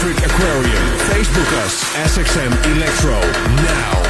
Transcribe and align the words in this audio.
Electric 0.00 0.30
Aquarium. 0.30 0.82
Facebook 1.10 1.52
us, 1.62 1.84
SXM 1.94 2.74
Electro, 2.74 3.20
now. 3.62 4.09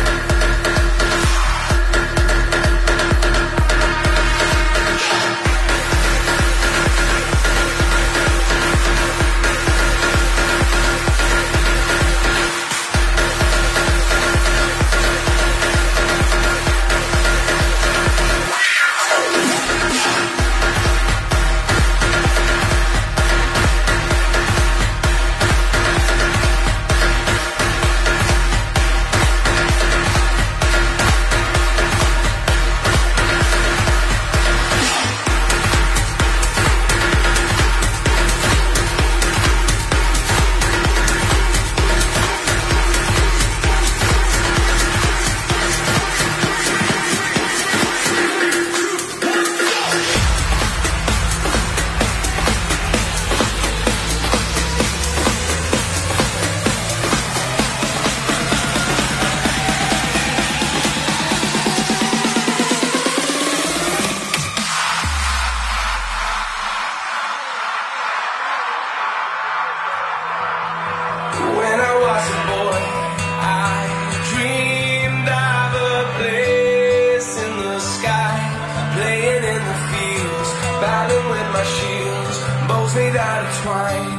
battling 80.81 81.29
with 81.35 81.49
my 81.57 81.65
shields, 81.77 82.37
bows 82.69 82.95
made 82.95 83.17
out 83.17 83.45
of 83.47 83.51
twine. 83.61 84.13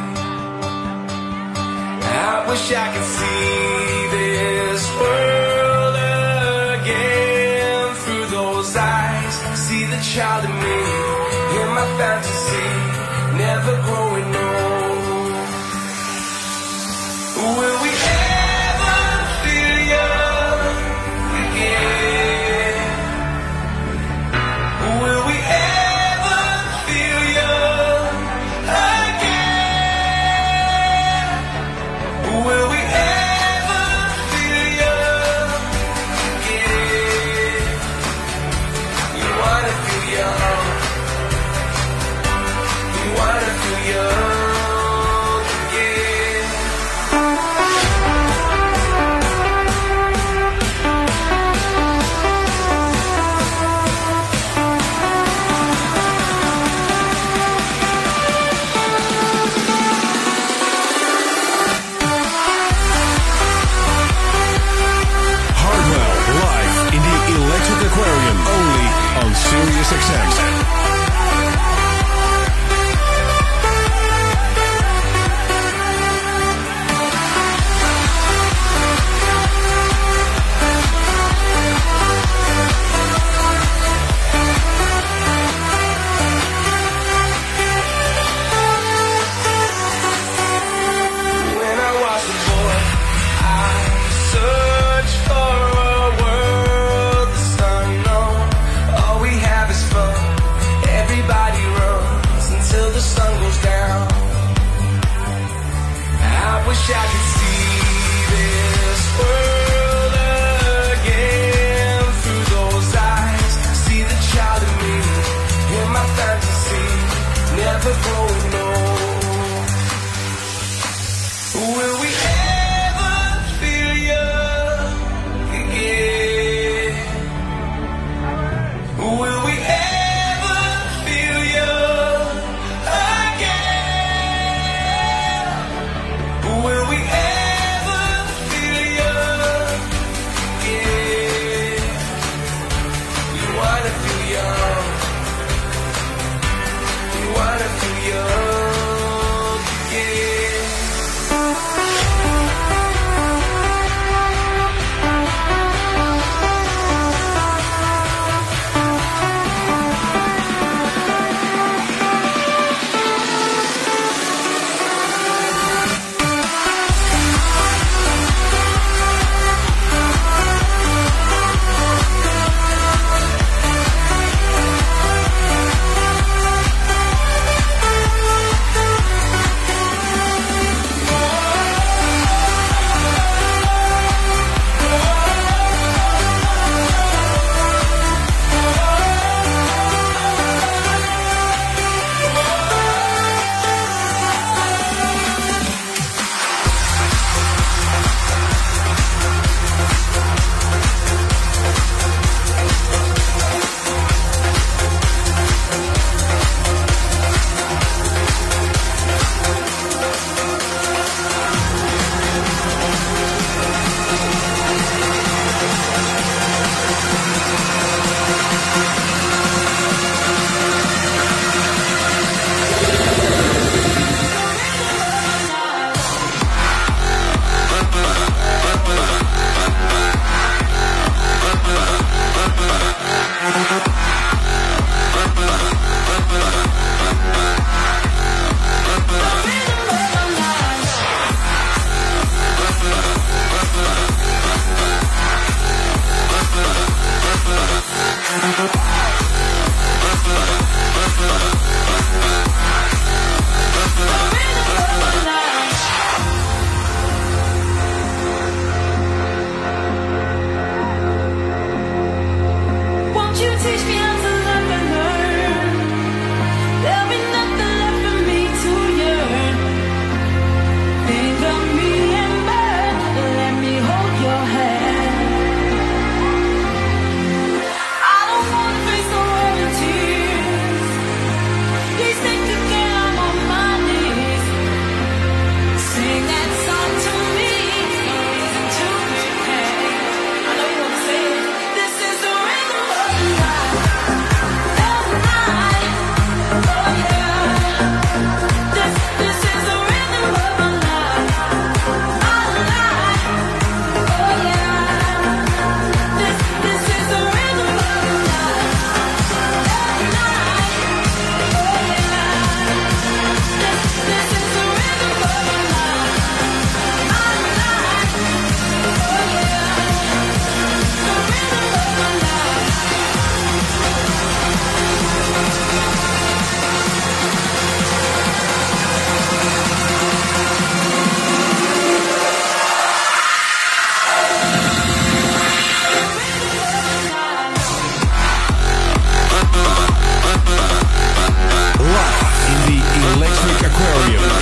I 2.04 2.46
wish 2.50 2.66
I 2.84 2.88
could 2.94 3.10
see 3.18 3.92
this 4.18 4.84
world 5.00 5.96
again 6.78 7.96
through 8.02 8.26
those 8.38 8.76
eyes, 8.76 9.36
see 9.66 9.86
the 9.86 10.02
child 10.14 10.51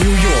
New 0.00 0.08
York. 0.08 0.39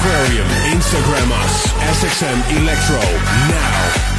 Aquarium. 0.00 0.48
Instagram 0.72 1.30
us, 1.44 1.66
SXM 2.00 2.56
Electro, 2.56 3.00
now. 3.50 4.09